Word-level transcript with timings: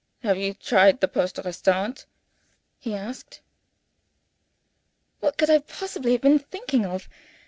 "Have 0.23 0.35
you 0.39 0.55
tried 0.55 0.99
the 0.99 1.07
Poste 1.07 1.37
Restante?" 1.45 2.07
he 2.79 2.95
asked. 2.95 3.41
What 5.19 5.37
could 5.37 5.51
I 5.51 5.59
possibly 5.59 6.13
have 6.13 6.21
been 6.21 6.39
thinking 6.39 6.87
of! 6.87 7.07